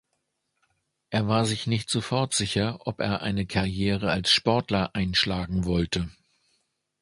Er 1.11 1.27
war 1.27 1.45
sich 1.45 1.67
nicht 1.67 1.91
sofort 1.91 2.33
sicher, 2.33 2.79
ob 2.87 3.01
er 3.01 3.21
eine 3.21 3.45
Karriere 3.45 4.09
als 4.09 4.31
Sportler 4.31 4.89
einschlagen 4.95 5.63
wollte. 5.65 6.09